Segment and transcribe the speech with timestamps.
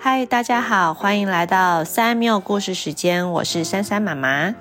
[0.00, 4.54] 嗨，大家好，欢迎来到三缪故事时间，我是珊珊妈妈。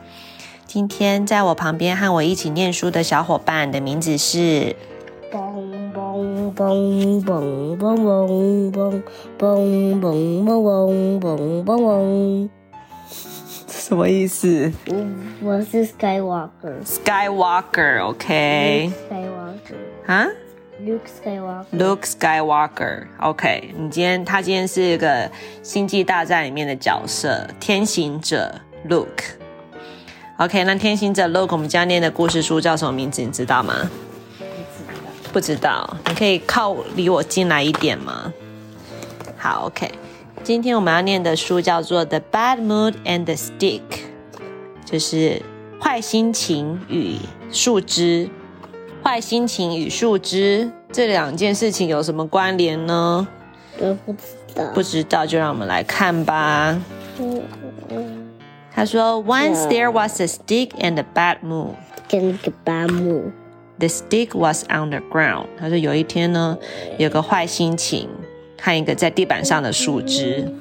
[0.66, 4.76] 今天在我旁边和我一起念书的小伙伴的名字是。
[5.32, 9.04] 嘣嘣嘣嘣嘣嘣嘣
[9.38, 12.50] 嘣嘣嘣嘣嘣嘣，
[13.68, 14.74] 什么意思？
[15.44, 16.84] 我是 Skywalker。
[16.84, 19.76] Skywalker，OK？、Skywalker。
[20.08, 20.26] 啊
[20.80, 21.66] Luke Skywalker。
[21.72, 25.30] ？Luke Skywalker，OK？、你今天他今天是一个
[25.64, 29.36] 星际大战里面的角色，天行者 Luke。
[30.38, 33.24] OK，那天行者 Luke，我们今天念的故事书叫什么名字？
[33.24, 33.90] 你知道吗？
[35.34, 38.32] 不知道，你可以靠离我近来一点吗？
[39.36, 39.92] 好，OK。
[40.44, 43.82] 今天我们要念的书叫做《The Bad Mood and the Stick》，
[44.86, 45.42] 就是
[45.82, 47.18] 坏心情与
[47.52, 48.30] 树枝。
[49.04, 53.28] 坏心情与树枝这两件事情有什么关联呢？
[53.80, 54.20] 我不知
[54.54, 54.66] 道。
[54.74, 56.78] 不知道，就让我们来看吧。
[58.74, 61.76] 他说：“Once there was a stick and a bad mood。”
[62.08, 63.32] 跟那个巴木。
[63.80, 65.48] The stick was on the ground。
[65.58, 66.58] 他说有一天呢，
[66.98, 68.10] 有个坏心情
[68.58, 70.52] 看一个在地板上的树枝。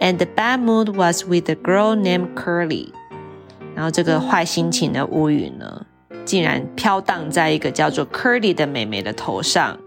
[0.00, 2.90] And the bad mood was with a girl named Curly。
[3.74, 5.86] 然后这个坏心情的乌云呢，
[6.28, 9.78] 竟然飘荡在一个叫做 Curly 的妹妹的头上。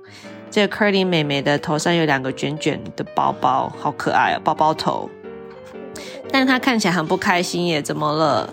[0.50, 5.08] 这个 Curly 妹妹的头上有两个卷卷的包包，好可爱哦，包包头。
[6.32, 8.52] 但她看起来很不开心耶，怎么了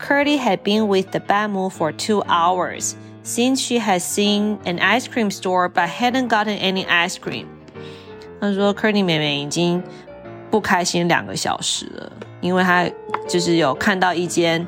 [0.00, 4.80] ？Curly had been with the bad mood for two hours since she had seen an
[4.80, 7.46] ice cream store but hadn't gotten any ice cream.
[8.40, 9.80] 他说，Curly 妹妹已经
[10.50, 12.90] 不开心两个小时了，因为她
[13.28, 14.66] 就是有看到一间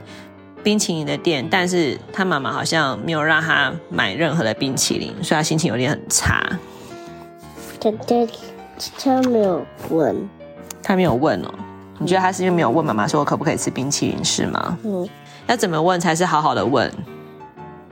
[0.65, 6.43] 冰淇淋的店，但是他妈妈好像没有让他买任何的冰淇淋，所以他心情有点很差。
[7.79, 8.27] 他他
[8.99, 10.29] 他没有问。
[10.83, 11.55] 他没有问哦，
[11.99, 14.79] 你觉得他是因为没有问妈妈说我可不可以吃冰淇淋是吗？
[14.83, 15.09] 嗯。
[15.47, 16.91] 要怎么问才是好好的问？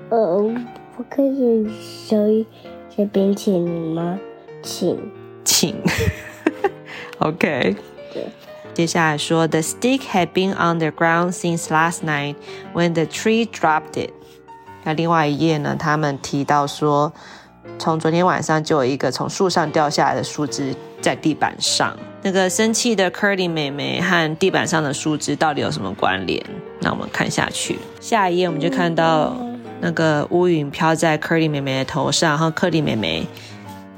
[0.09, 0.19] 呃，
[0.97, 1.71] 我可以
[2.09, 2.47] 收一
[2.89, 4.19] 些冰淇淋吗？
[4.63, 4.99] 请。
[5.45, 5.77] 请。
[7.21, 7.77] OK。
[8.13, 8.27] 对。
[8.75, 12.37] 接下来说，The stick had been on the ground since last night
[12.75, 14.11] when the tree dropped it。
[14.85, 17.13] 那另外一页呢，他们提到说，
[17.79, 21.97] 从昨天晚上就有一个从树上掉下来的树枝在地板上。
[22.23, 26.43] 那个生气的 Curly 妹妹和地板上的树枝到底有什么关联？
[26.81, 29.37] 那我们看下去，下一页我们就看到
[29.81, 33.27] 那个乌云飘在 Curly 妹妹的头上，然后 Curly 妹妹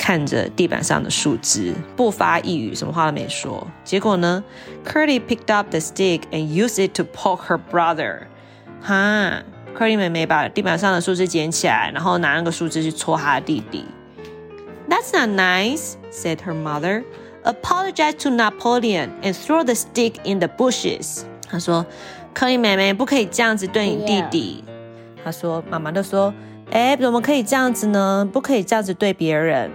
[0.03, 3.67] 看着地板上的树枝，不发一语，什么话都没说。
[3.83, 4.43] 结果呢，
[4.85, 8.21] Curly picked up the stick and used it to poke her brother。
[8.81, 9.43] 哈，
[9.77, 13.85] Curly 妹妹把地板上的树枝捡起来，然后拿那个树枝去戳她的弟弟。
[14.89, 17.03] That's not nice," said her mother.
[17.43, 24.63] "Apologize to Napoleon and throw the stick in the bushes." 她说：“科莉妹妹不可以这样子对你弟弟。”
[25.23, 26.33] 她说：“妈妈就说，
[26.71, 28.27] 哎，怎么可以这样子呢？
[28.31, 29.69] 不可以这样子对别人。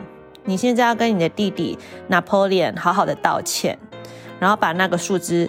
[0.50, 1.78] 你现在要跟你的弟弟
[2.10, 3.78] Napoleon 好好的道歉，
[4.40, 5.48] 然后把那个树枝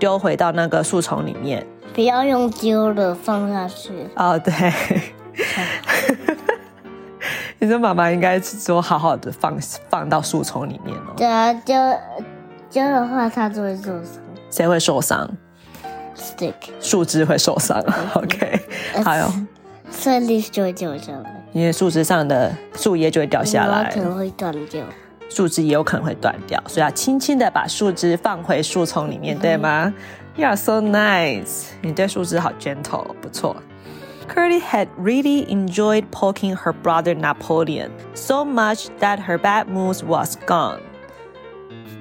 [0.00, 1.64] 丢回到那个树丛里面。
[1.94, 3.92] 不要用丢的放下去。
[4.16, 4.52] 哦，对。
[7.60, 9.56] 你说妈妈应该说好好的放
[9.88, 11.12] 放到树丛里面哦。
[11.16, 11.76] 对啊，丢
[12.68, 14.20] 丢的话，它就会受伤。
[14.50, 15.30] 谁会受伤
[16.16, 17.80] ？Stick，树枝会受伤。
[18.14, 18.60] OK，
[19.04, 19.32] 好有，
[19.92, 24.84] 所以 leaf 就会掉下来，因为树枝上的树叶就会掉下来可，能会断掉。
[25.28, 29.92] 树枝也有可能会断掉，所以要轻轻的把树枝放回树丛里面，对吗
[30.36, 33.56] ？You are so nice，你对树枝好 gentle，不错。
[34.28, 40.80] Curly had really enjoyed poking her brother Napoleon so much that her bad mood was gone.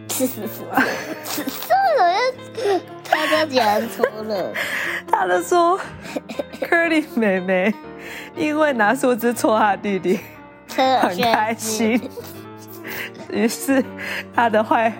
[0.09, 2.81] 是是是，是什么？
[3.03, 4.53] 他都讲错了。
[5.09, 5.79] 他都说
[6.61, 7.73] ，Curly 妹妹
[8.35, 10.19] 因为拿树枝戳他弟弟，
[10.75, 12.01] 很开心，
[13.31, 13.83] 于是
[14.33, 14.91] 他的坏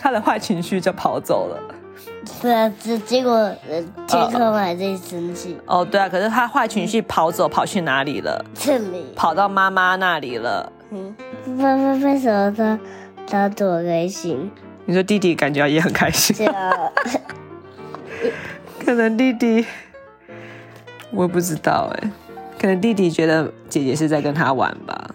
[0.00, 1.74] 他的坏情绪就跑走了。
[2.42, 5.56] 对啊，结结果呃天空还在生气。
[5.66, 8.44] 哦，对啊，可是他坏情绪跑走，跑去哪里了？
[8.54, 10.70] 这里，跑到妈妈那里了。
[10.90, 11.14] 嗯，
[11.46, 12.78] 为为为什么他
[13.26, 14.50] 他多开心？
[14.84, 16.36] 你说弟弟感觉也很开心，
[18.84, 19.66] 可能弟弟
[21.10, 22.10] 我也不知道哎，
[22.66, 25.08] 可能弟弟觉得姐姐是在跟他玩吧，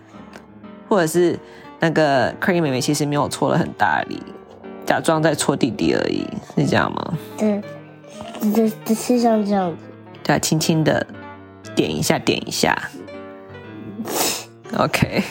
[0.87, 1.37] 或者是
[1.81, 4.23] 那个 Curry 妹妹其实没有戳了很大力，
[4.85, 6.25] 假装在戳弟弟而已，
[6.55, 7.13] 是这样吗？
[7.37, 7.61] 对，
[8.55, 9.77] 这这是像这样子。
[10.23, 11.05] 对啊，轻轻的
[11.75, 12.73] 点一下，点一下。
[14.79, 15.21] OK，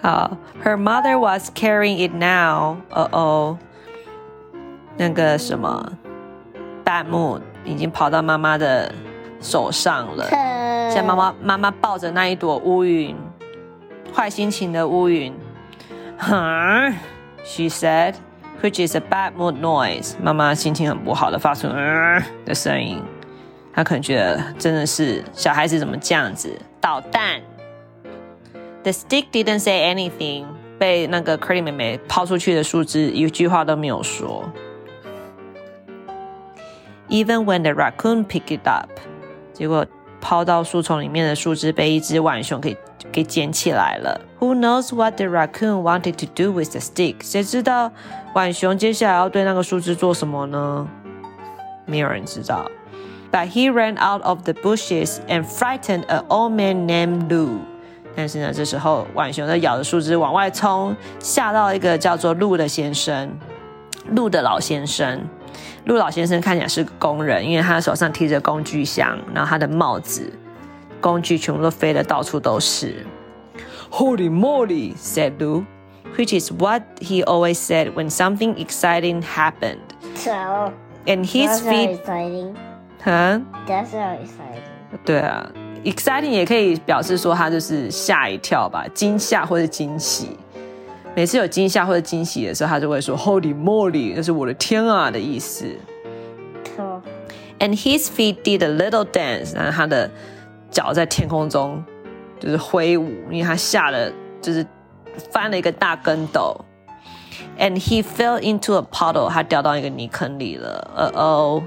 [0.00, 2.76] 好，Her mother was carrying it now.
[2.90, 3.58] 哦哦，
[4.96, 5.90] 那个什么
[6.84, 8.94] ，Bad mood 已经跑到妈妈的
[9.41, 10.27] 手上了。
[10.89, 13.15] 现在妈妈妈妈抱着那一朵乌云，
[14.13, 15.33] 坏心情的乌云。
[16.19, 16.93] Huh?
[17.43, 18.15] She said,
[18.61, 20.15] which is a bad mood noise.
[20.21, 23.01] 妈妈心情很不好的发出嗯的声音。
[23.73, 27.41] 她可能觉得真的是小孩子怎么这样子捣蛋。
[28.83, 30.45] The stick didn't say anything.
[30.79, 34.51] 被那个 Curly 妹妹抛出去的树枝一句话都没有说。
[37.09, 38.89] Even when the raccoon picked it up，
[39.52, 39.86] 结果
[40.20, 42.76] 抛到树丛里面的树枝被一只浣熊给
[43.10, 44.20] 给捡起来了。
[44.38, 47.16] Who knows what the raccoon wanted to do with the stick？
[47.22, 47.92] 谁知道
[48.32, 50.88] 浣熊接下来要对那个树枝做什么呢？
[51.84, 52.70] 没有人知道。
[53.32, 57.58] But he ran out of the bushes and frightened an old man named Lu。
[58.14, 63.38] 但是呢，这时候浣熊在咬着树枝往外冲，吓到一个叫做鹿的先生，
[64.10, 65.26] 鹿的老先生。
[65.84, 70.32] 鹿老先生看起来是个工人，因为他手上提着工具箱，然后他的帽子、
[71.00, 73.06] 工具全部都飞得到处都是。
[73.90, 74.94] Holy moly!
[74.96, 75.64] said Lou,
[76.16, 79.80] which is what he always said when something exciting happened.
[80.14, 80.72] So,
[81.04, 82.54] And his that's not feet, exciting.
[83.04, 83.40] huh?
[83.66, 84.62] That's not exciting.
[85.04, 85.50] 对啊
[85.84, 90.38] ，exciting 也可以表示说他就是吓一跳吧，惊吓或者惊喜。
[91.15, 95.65] 每次有惊吓或者惊喜的时候，他就会说 “Holy moly”，就是我的天啊的意思。
[96.75, 97.01] So,
[97.59, 100.11] And his feet did a little dance，然后他的
[100.69, 101.83] 脚在天空中
[102.39, 104.63] 就是挥舞，因为他吓了，就是
[105.31, 106.63] 翻了一个大跟斗。
[107.57, 110.91] And he fell into a puddle，他掉到一个泥坑里了。
[110.95, 111.63] 呃哦，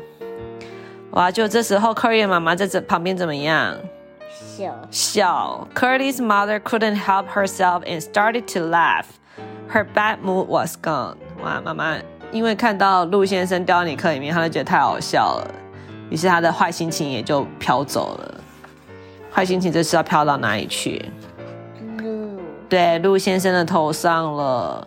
[1.11, 1.29] 哇！
[1.33, 3.77] 就这时候，Curry 的妈妈在这旁边怎么样？
[4.57, 5.67] so, 笑。
[5.75, 9.07] Curly's mother couldn't help herself and started to laugh.
[9.73, 11.17] Her bad mood was gone.
[11.43, 11.97] 哇，妈妈
[12.33, 15.55] 因为看到陆先生掉到泥坑里面，她就觉得太好笑了，
[16.11, 18.35] 于是她的坏心情也就飘走了。
[19.33, 21.05] 坏心情这次要飘到哪里去？
[21.97, 22.39] blue.
[22.69, 24.87] 对，陆先生的头上了。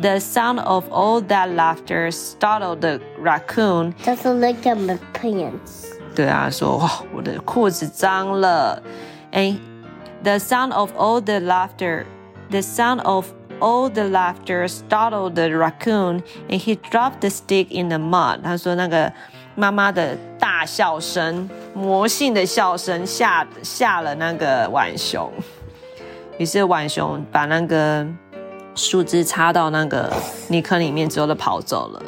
[0.00, 5.86] The sound of all that laughter startled the raccoon Doesn't look at my pants.
[6.14, 8.82] 对啊，说哇，我的裤子脏了。
[9.32, 9.58] And
[10.22, 12.04] the sound of all the laughter,
[12.50, 13.26] the sound of
[13.60, 18.40] all the laughter startled the raccoon, and he dropped the stick in the mud.
[18.42, 19.12] 他说那个
[19.54, 25.30] 妈妈的大笑声，魔性的笑声吓吓了那个浣熊。
[26.38, 28.06] 于是浣熊把那个
[28.74, 30.12] 树枝插到那个
[30.48, 32.02] 泥坑里面之后，就跑走了。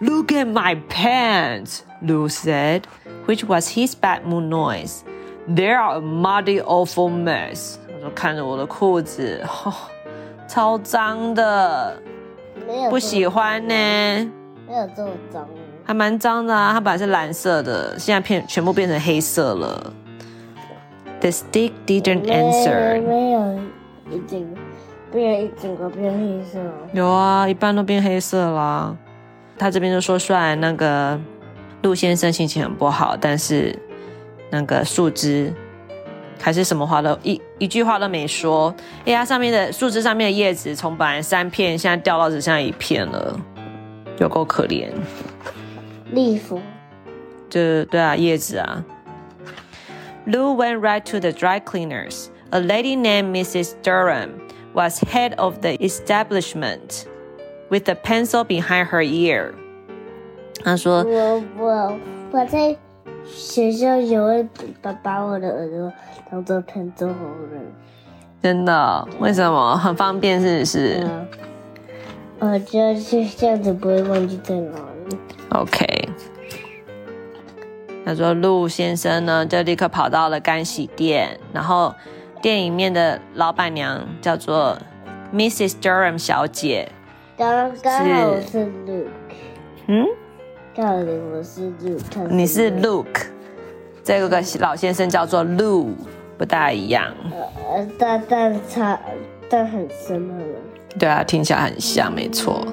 [0.00, 2.82] Look at my pants, Lou said,
[3.26, 5.02] which was his bad mood noise.
[5.48, 7.76] They are a muddy, awful mess.
[7.88, 9.72] 我说看着我的裤子，哦、
[10.53, 11.99] 超脏的，
[12.67, 15.47] 没有不喜欢呢，没有这么脏。
[15.83, 16.71] 还蛮脏的啊。
[16.71, 19.91] 它本来是蓝色的，现在变全部变成黑色了。
[21.21, 23.01] The stick didn't answer.
[23.01, 23.59] 没有
[24.11, 24.59] 一整个
[25.11, 26.59] 变一整个变黑色。
[26.93, 28.95] 有啊，一半都变黑色啦。
[29.57, 31.19] 他这边就说，虽然那个
[31.81, 33.75] 陆先生心情很不好，但是
[34.51, 35.51] 那个树枝
[36.40, 38.74] 还是什么话都一一句话都没说。
[39.04, 43.38] 哎呀，上面的树枝上面的叶子从本来三片，现在掉到只剩下一片了，
[44.18, 44.88] 有够可怜。
[46.12, 46.60] 立服。
[47.50, 48.84] 就对啊，叶子啊。
[50.26, 52.26] Lou went right to the dry cleaners.
[52.50, 53.74] A lady named Mrs.
[53.82, 54.30] Durham
[54.74, 57.06] was head of the establishment,
[57.70, 59.54] with a pencil behind her ear.
[60.62, 61.98] 她说我我
[62.32, 62.76] 我在
[63.25, 64.47] 学校也会
[64.81, 65.93] 把把我的耳朵
[66.29, 67.13] 当做喷做喉
[67.51, 67.61] 人。
[68.41, 69.07] ：“真的？
[69.19, 69.75] 为什么？
[69.77, 71.27] 很方便，是不是、嗯，
[72.39, 74.77] 呃，这样就这样子不会忘记在哪
[75.09, 75.17] 里。
[75.49, 76.09] o k
[78.05, 81.95] 他说：“陆先生呢，就立刻跑到了干洗店，然后
[82.41, 84.77] 店里面的老板娘叫做
[85.33, 85.75] Mrs.
[85.81, 86.91] Durham 小姐。
[87.37, 89.07] 刚刚好我是 Luke，
[89.87, 90.05] 嗯，
[90.75, 93.27] 刚好我是 Luke，你是 Luke
[94.03, 95.89] 这个个老先生叫做 Lou，
[96.35, 97.13] 不大一样。
[97.31, 98.99] 呃，但但差
[99.47, 100.43] 但很深了。
[100.97, 102.65] 对啊，听起来很像，没错。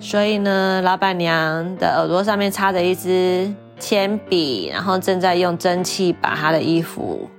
[0.00, 7.30] 所以呢，老板娘的耳朵上面插着一支铅笔，然后正在用蒸汽把她的衣服，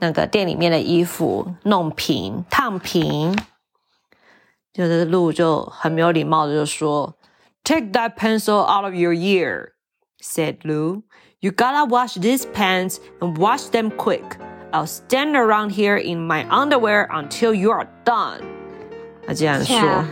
[0.00, 3.38] 那个店里面的衣服弄平、烫平。
[4.72, 7.14] 就是路就很没有礼貌的就说
[7.63, 9.73] ：“Take that pencil out of your ear,”
[10.21, 11.03] said Lou.
[11.39, 14.37] “You gotta wash these pants and wash them quick.
[14.71, 18.41] I'll stand around here in my underwear until you are done。
[19.25, 20.05] 他竟然说，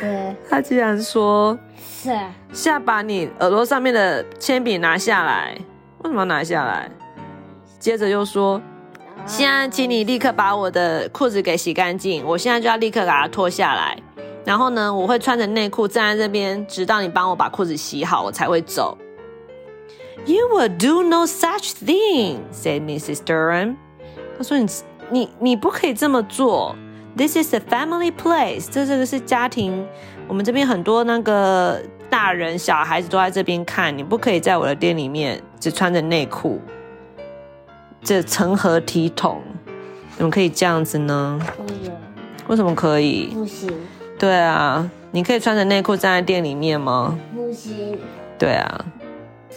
[0.00, 1.58] 对，他竟然说，
[2.02, 5.56] 是啊，下把你耳朵上面的铅笔拿下来。
[5.98, 6.90] 为什么要拿下来？
[7.78, 8.60] 接着又说，
[9.26, 13.98] 现在请你立刻把我的裤子给洗干净，我现在就要立刻把它脱下来。
[14.49, 18.97] 然后呢，我会穿着内裤站在这边，直到你帮我把裤子洗好，我才会走。
[20.25, 23.17] You will do no such thing," said Mrs.
[23.23, 23.75] Durham.
[24.35, 24.67] 他说：“你
[25.11, 26.75] 你你不可以这么做。
[27.15, 28.65] This is a family place.
[28.71, 29.85] 这这个是家庭，
[30.27, 31.79] 我们这边很多那个
[32.09, 36.59] 大人小孩子都在这边看，你不可以在我的店里面只穿着内裤，
[38.01, 39.43] 这成何体统？
[40.17, 41.39] 怎么可以这样子呢？
[41.55, 41.95] 不能，
[42.47, 43.27] 为什么可以？
[43.27, 43.71] 不行，
[44.19, 47.17] 对啊，你可以穿着内裤站在店里面吗？
[47.33, 47.97] 不行，
[48.37, 48.85] 对啊，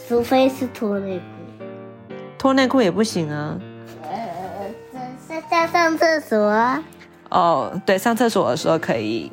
[0.09, 1.25] 除非是脱内裤。
[2.39, 3.59] 脱内裤也不行啊。
[4.03, 4.71] 呃，
[5.29, 6.81] 在在上厕所啊，
[7.31, 9.33] 哦，对，上厕所的时候可以，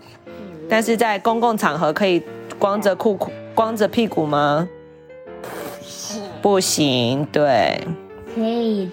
[0.67, 2.23] 但是在公共场合可以
[2.57, 4.67] 光着裤裤、光着屁股吗？
[6.41, 7.79] 不行，对，
[8.33, 8.89] 可以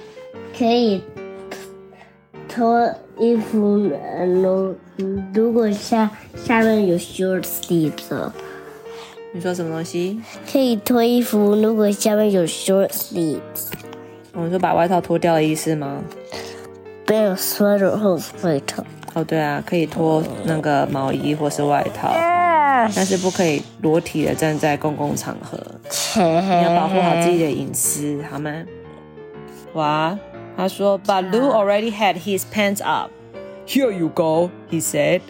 [0.58, 1.02] 可以
[2.46, 4.26] 脱衣服，呃
[4.96, 8.30] 如如果下下面有 short sleeves，
[9.32, 10.18] 你说什么东西？
[10.50, 13.70] 可以脱衣服，如果下面有 short sleeves，
[14.32, 16.02] 我们说把外套脱掉的意思吗？
[17.08, 18.82] 没有 sweater 或外套。
[19.12, 22.10] 哦，对啊，可以脱那个毛衣或是外套，
[22.94, 25.58] 但是不可以裸体的站在公共场合。
[26.16, 28.50] 你要保护好自己的隐私，好吗？
[29.74, 30.18] 哇，
[30.56, 33.10] 他说，But Lou already had his pants up.
[33.66, 35.20] Here you go, he said.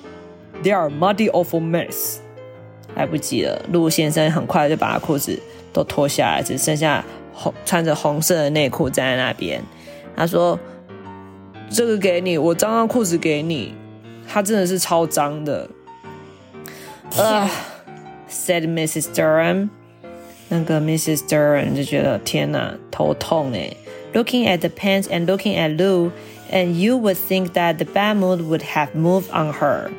[0.62, 2.18] They are muddy, awful mess.
[2.94, 5.38] 来不及了，陆先生很快就把他裤子
[5.72, 9.62] 都脱下来，只剩下红穿着红色的内裤站在那边。
[10.16, 10.58] 他说
[11.70, 13.74] ：“这个给你，我脏脏裤子给你。”
[14.26, 15.68] 他真的是超脏的。
[17.16, 17.50] 啊、
[18.30, 19.14] said Mrs.
[19.14, 19.68] Durham。
[20.48, 21.28] 那个 Mrs.
[21.28, 23.76] Durham 就觉得天哪，头痛哎。
[24.14, 26.10] Looking at the pants and looking at Lou,
[26.51, 29.89] and you would think that the bad mood would have moved on her.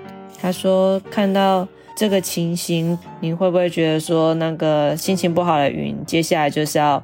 [0.40, 7.02] 他说看到这个情形，你会不会觉得说那个心情不好的云，接下来就是要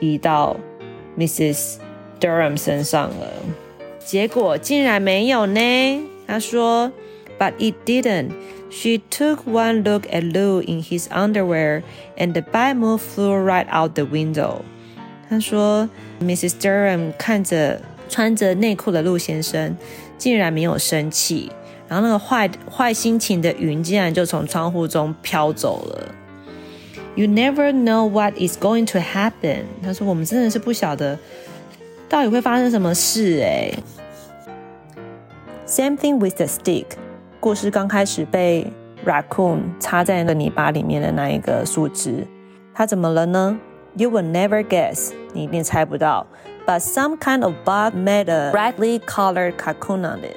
[0.00, 0.56] 移到
[1.16, 1.76] Mrs.
[2.20, 3.28] Durham 身上了？
[4.04, 5.60] 结果竟然没有呢。
[6.26, 6.90] 他说，
[7.38, 8.32] But it didn't.
[8.70, 11.82] She took one look at Lou in his underwear,
[12.16, 14.62] and the bad mood flew right out the window.
[15.28, 15.88] 他说，
[16.20, 16.60] Mrs.
[16.60, 19.77] Durham 看着 穿着内裤的陆先生，
[20.17, 21.49] 竟然没有生气，
[21.87, 26.15] 然后那个坏坏心情的云竟然就从窗户中飘走了。
[27.15, 29.63] You never know what is going to happen。
[29.83, 31.17] 他说，我们真的是不晓得
[32.07, 33.71] 到底会发生什么事哎。
[35.67, 36.85] Same thing with the stick。
[37.39, 38.67] 故事刚开始被
[39.05, 42.25] raccoon 插在那个泥巴里面的那一个树枝，
[42.73, 43.57] 它怎么了呢
[43.95, 46.25] ？You will never guess，你一定猜不到。
[46.68, 50.36] But some kind of bug made a brightly colored cocoon on it。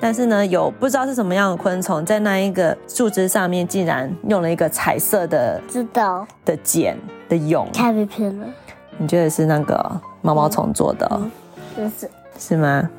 [0.00, 6.96] 但是呢，有不知道是什么样的昆虫在那一个树枝上面，竟然用了一个彩色的知道的茧
[7.28, 7.66] 的蛹。
[7.72, 8.48] caterpillar，
[8.98, 11.22] 你觉得是那个毛毛虫做的哦、
[11.76, 12.90] 就是是吗？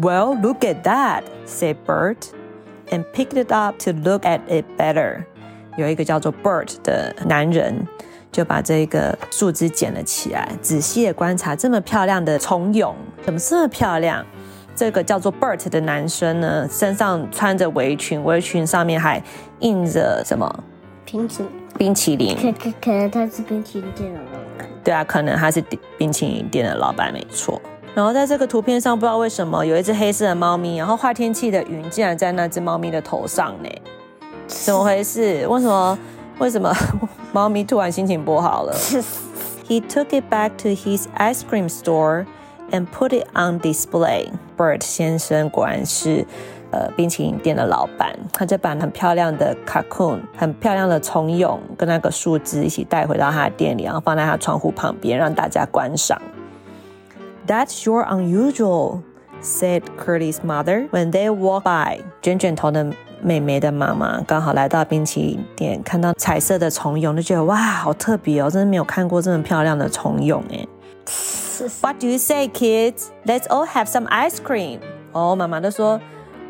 [0.00, 2.28] Well, look at that, said Bert,
[2.90, 5.24] and picked it up to look at it better.
[5.77, 7.85] 有一个叫做 Bert 的男人，
[8.31, 14.25] 就把这个树枝捡了起来，仔细的观察这么漂亮的虫蛹，怎么这么漂亮？
[14.75, 19.23] 这个叫做 Bert 的男生呢，身上穿着围裙，围裙上面还
[19.59, 20.63] 印着什么
[21.05, 22.35] 冰淇淋，冰淇淋？
[22.35, 24.25] 可可可能他是冰淇淋店的老
[24.57, 24.67] 板。
[24.83, 25.63] 对啊，可能他是
[25.97, 27.61] 冰淇淋店的老板，没错。
[27.93, 33.69] 然后在这个图片上，不知道为什么有一只黑色的猫咪，然后坏天气的云竟然在那只猫咪的头上呢？
[34.47, 35.47] 怎么回事？
[35.47, 35.97] 为什么？
[36.39, 36.73] 为什么
[37.31, 38.73] 猫咪突然心情不好了？
[39.67, 42.25] He took it back to his ice cream store
[42.71, 44.29] and put it on display.
[44.57, 46.25] Bert 先生果然是
[46.71, 56.21] 呃冰淇淋店的老板，他就把很漂亮的 cocoon、很漂亮的虫蛹跟那个树枝一起带回到他的店里，然后放在他窗户旁边让大家观赏。
[57.47, 58.99] That's sure unusual,
[59.44, 62.00] said Curly's mother when they walked by.
[62.22, 62.92] 卷卷头的
[63.22, 70.66] 妹妹的妈妈刚好来到冰淇淋店，看到彩色的虫蛹，就觉得哇，好特别哦，真的没有看过这么漂亮的虫蛹哎。
[71.82, 73.08] What do you say, kids?
[73.26, 74.80] Let's all have some ice cream.
[75.12, 76.00] 哦，妈妈就说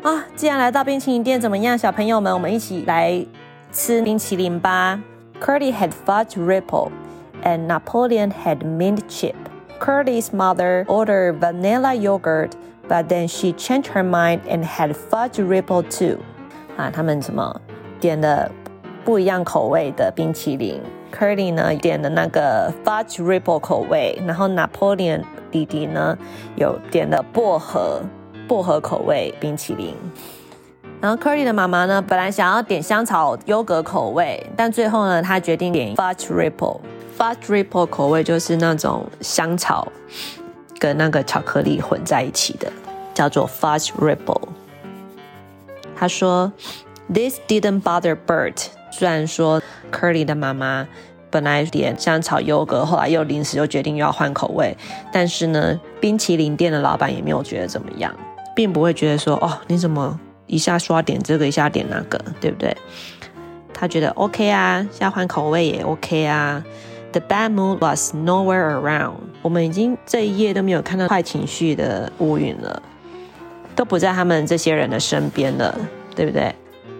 [0.03, 3.25] 啊，既然来到冰淇淋店，怎么样，小朋友们，我们一起来
[3.73, 4.99] 吃冰淇淋吧。
[5.41, 6.91] Curly had fudge ripple,
[7.43, 9.35] and Napoleon had mint chip.
[9.79, 12.51] Curly's mother ordered vanilla yogurt,
[12.88, 16.18] but then she changed her mind and had fudge ripple too.
[16.76, 17.60] 啊，他们什么
[18.00, 18.50] 点的
[19.04, 20.80] 不一样口味的冰淇淋
[21.12, 26.16] ？Curly 呢点的那个 fudge ripple 口味，然后 Napoleon 弟弟呢
[26.56, 28.02] 有点的薄荷
[28.46, 29.94] 薄荷口味冰淇淋。
[31.00, 36.80] 然后 Curly 的妈妈呢，本来想要点香草优格口味，但最后呢，她决定点 fudge ripple。
[37.16, 39.88] fudge ripple 口味就是那种香草
[40.78, 42.72] 跟那个巧克力混在一起的，
[43.14, 44.48] 叫做 fudge ripple。
[45.94, 46.52] 他说
[47.12, 48.66] ，This didn't bother Bert。
[48.90, 50.86] 虽然说 Curly 的妈妈
[51.30, 54.76] 本来点香草优格，后来又临时又决定又要换口味，
[55.12, 58.14] 但是呢，冰淇淋店的老板也没有觉得怎么样，
[58.54, 60.18] 并不会觉得说，哦，你怎么？
[60.46, 62.76] 一下说要点这个，一下点那个，对不对？
[63.74, 66.62] 他觉得 OK 啊，下换口味也 OK 啊。
[67.12, 69.14] The bad mood was nowhere around。
[69.42, 72.82] 我们已经这一页都没有看到坏情绪的乌云了，
[73.74, 75.74] 都不在他们这些人的身边了，
[76.14, 76.54] 对不对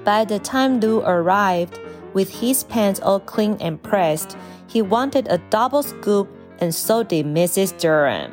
[0.05, 1.75] ？By the time Lou arrived
[2.15, 4.31] with his pants all clean and pressed,
[4.71, 6.29] he wanted a double scoop,
[6.61, 7.73] and so did Mrs.
[7.79, 8.31] Durham.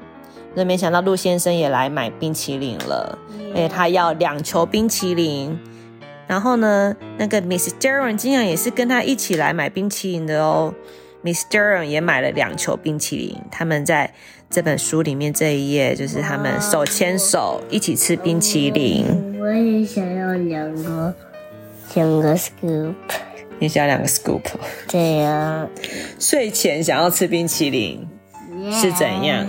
[0.55, 3.17] 那没想到陆先生也来买冰淇淋了，
[3.55, 5.59] 哎，他要两球冰淇淋。
[6.27, 10.73] 然后呢，那个 Miss Durham 竟然也是跟他一起来买冰淇淋的哦。
[11.23, 13.37] Miss Durham 也买了两球冰淇淋。
[13.49, 14.13] 他们在
[14.49, 19.05] 这本书里面这一页，就是他们手牵手一起吃冰淇淋。
[19.39, 21.15] 我也想要两个，
[21.95, 22.93] 两个 scoop。
[23.59, 24.41] 你想要两个 scoop？
[24.89, 25.67] 对呀。
[26.19, 28.05] 睡前想要吃冰淇淋
[28.71, 29.47] 是怎样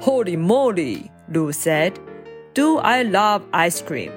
[0.00, 1.10] ？Holy moly!
[1.32, 1.94] Lu said,
[2.54, 4.12] "Do I love ice cream?"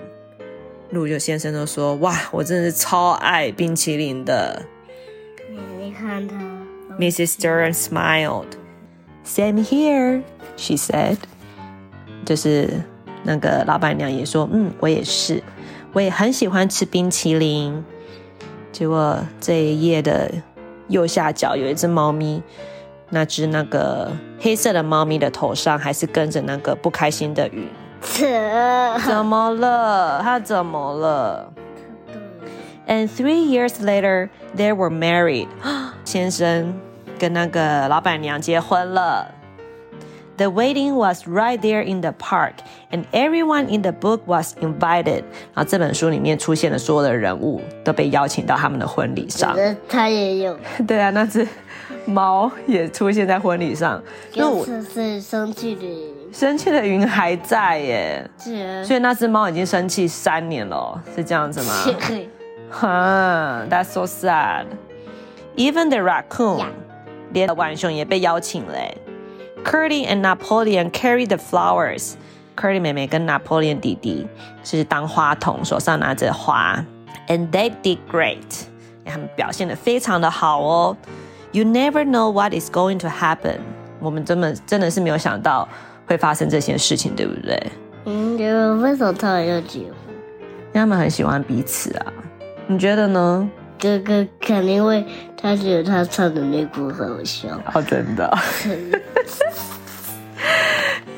[0.92, 4.62] 路就先生都说：“哇，我真的是超爱冰淇淋的。”
[6.00, 6.36] 你看他。
[6.98, 7.38] Mrs.
[7.38, 8.58] Stern smiled.
[9.26, 10.24] Same here,
[10.56, 11.18] she said.
[12.26, 12.82] 就是
[13.24, 15.44] 那个老板娘也说：“嗯，我也是，
[15.94, 17.84] 我也很喜欢吃冰淇淋。”
[18.72, 20.32] 结果这一页的
[20.88, 22.42] 右下角有一只猫咪。
[23.12, 27.68] 那只那个黑色的猫咪的头上还是跟着那个不开心的云。
[29.06, 30.22] 怎么了？
[30.22, 31.49] 它怎么了
[32.90, 35.48] ？And three years later, they were married.
[36.04, 36.74] 先生
[37.18, 39.36] 跟那个老板娘结婚了。
[40.36, 42.54] The wedding was right there in the park,
[42.92, 45.24] and everyone in the book was invited.
[45.54, 49.56] 然后这本书里面出现的所有的人物都被邀请到他们的婚礼上。
[49.88, 50.58] 他也有。
[50.86, 51.48] 对啊，那只。
[52.06, 54.02] 猫也出现在婚礼上，
[54.36, 61.74] 那是生气的云，生气的云还在耶，是，所以那只猫已经生气三年了，是这样子吗？
[62.71, 64.67] 哈，That's so sad.
[65.57, 66.67] Even the raccoon，
[67.33, 68.77] 连浣熊也被邀请了。
[69.65, 72.15] Curly and Napoleon carry the flowers.
[72.57, 74.27] Curly 妹妹跟 Napoleon 弟弟
[74.63, 76.85] 是当花童，手上拿着花，
[77.29, 78.67] and they did great.
[79.05, 80.97] 他们表现的非常的好哦。
[81.53, 83.59] You never know what is going to happen。
[84.01, 85.69] 我们真的真的是没有想到
[86.07, 87.63] 会发生这些事情，对不对？
[88.07, 88.45] 嗯，就
[88.83, 89.95] 为什么他们要结婚？
[90.75, 92.13] 他们很喜欢彼此啊。
[92.72, 93.50] 你觉得呢？
[93.80, 95.04] 哥哥肯定会，
[95.36, 97.50] 他觉得他穿的内裤很好笑。
[97.74, 98.38] 哦，真的。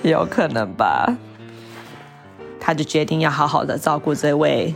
[0.01, 1.13] 有可能吧。
[2.57, 4.73] 他就决定要好好的照顾这位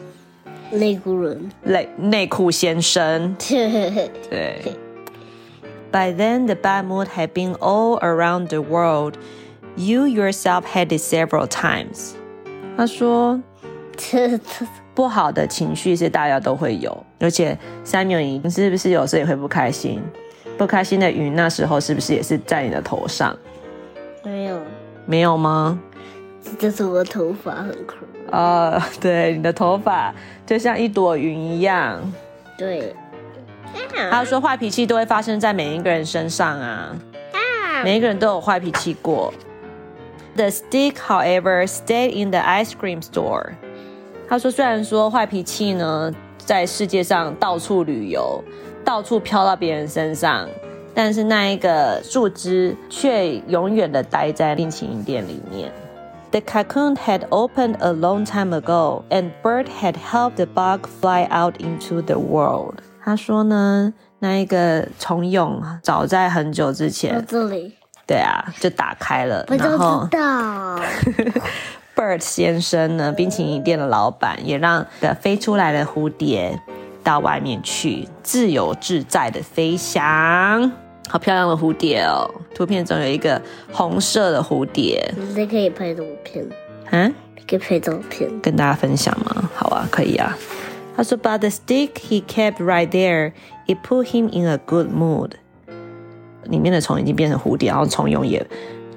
[0.72, 3.34] 内裤人，内内裤先生。
[3.40, 4.76] 对。
[5.94, 9.14] By then, the bad mood had been all around the world.
[9.78, 12.16] You yourself had it several times.
[12.76, 13.40] 他说，
[14.94, 20.02] 不好的情绪是大家都会有，而且 Samuel 你是不是有时候也会不开心？
[20.58, 23.38] 不开心的云那时候是不是也是在你的头上？
[24.24, 24.62] 没有，
[25.06, 25.80] 没有吗？
[26.60, 27.96] 这是我头发很酷。
[28.32, 30.14] 哦， 对，你的头发
[30.46, 32.00] 就像一朵云一样。
[32.58, 32.96] 对。
[34.10, 36.96] 他说：“坏脾气都会发生在每一个人身上啊，
[37.84, 39.34] 每一个人都有坏脾气过。”
[40.38, 43.52] The stick, however, stayed in the ice cream store.
[44.28, 48.44] 他说：“虽然说坏脾气呢，在世界上到处旅游，
[48.84, 50.48] 到处飘到别人身上，
[50.94, 55.72] 但是那一个树枝却永远的待在冰淇淋店里面。”
[56.32, 61.28] The cocoon had opened a long time ago, and Bert had helped the bug fly
[61.30, 62.80] out into the world.
[63.02, 67.74] 他说呢，那一个虫蛹早在很久之前，这里，
[68.06, 69.46] 对啊，就打开了。
[69.48, 70.10] 然后
[71.96, 76.60] Bert 先生呢，冰淇淋店的老板也让的飞出来的蝴蝶
[77.04, 80.72] 到外面去，自由自在的飞翔。
[81.08, 82.30] 好漂亮的蝴蝶哦！
[82.54, 85.14] 图片中有一个红色的蝴蝶。
[85.36, 86.46] 你可以拍照片。
[86.92, 87.14] 嗯？
[87.48, 89.50] 可以拍照片，跟大家分享吗？
[89.54, 90.36] 好啊，可以啊。
[90.98, 93.34] 他说：“But the stick he kept right there,
[93.68, 95.32] it put him in a good mood。”
[96.46, 98.46] 里面的虫已经变成蝴蝶，然后虫蛹也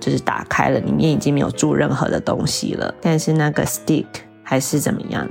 [0.01, 2.95] 就是打开了，里面已经没有住任何的东西了。
[3.01, 4.07] 但是那个 stick
[4.43, 5.29] 还是怎么样，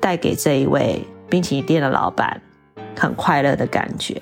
[0.00, 2.40] 带给这一位冰淇淋店的老板
[2.96, 4.20] 很快乐的感觉。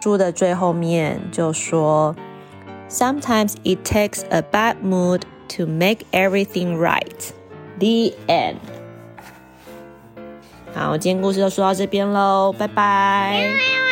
[0.00, 2.14] 书的最后面就说
[2.90, 5.22] ：“Sometimes it takes a bad mood
[5.56, 7.30] to make everything right.”
[7.78, 8.56] The end.
[10.74, 13.83] 好，今天故事就说到这边喽，拜拜。